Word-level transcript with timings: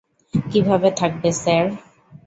কিভাবে 0.33 0.89
থাকবে, 0.99 1.29
স্যার? 1.41 1.65